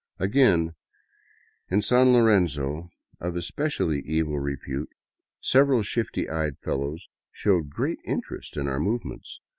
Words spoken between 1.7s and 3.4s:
San Lorenzo, of